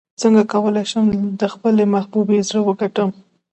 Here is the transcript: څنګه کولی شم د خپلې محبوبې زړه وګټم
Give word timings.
څنګه 0.21 0.43
کولی 0.53 0.83
شم 0.91 1.05
د 1.41 1.43
خپلې 1.53 1.83
محبوبې 1.93 2.39
زړه 2.49 2.61
وګټم 2.63 3.09